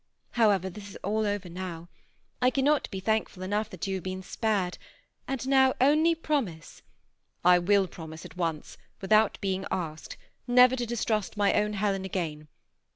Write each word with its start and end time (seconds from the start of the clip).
However, 0.31 0.65
all 0.65 0.73
this 0.73 0.89
is 0.89 0.97
over 1.37 1.47
now! 1.47 1.87
I 2.41 2.49
cannot 2.49 2.89
be 2.89 2.99
thank 2.99 3.29
ful 3.29 3.43
enough 3.43 3.69
that 3.69 3.85
you 3.85 3.93
have 3.97 4.03
been 4.03 4.23
spared, 4.23 4.79
and 5.27 5.47
now. 5.47 5.75
only 5.79 6.15
promise 6.15 6.81
""I 7.53 7.59
will 7.59 7.85
promise 7.87 8.25
at 8.25 8.35
once, 8.35 8.79
without 8.99 9.37
being 9.41 9.63
asked, 9.69 10.17
never 10.47 10.75
to 10.75 10.87
distrust 10.87 11.37
my 11.37 11.53
own 11.53 11.73
Helen 11.73 12.03
again. 12.03 12.47